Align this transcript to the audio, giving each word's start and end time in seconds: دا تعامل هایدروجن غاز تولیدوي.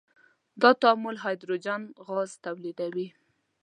دا 0.61 0.69
تعامل 0.81 1.15
هایدروجن 1.23 1.81
غاز 2.07 2.31
تولیدوي. 2.45 3.07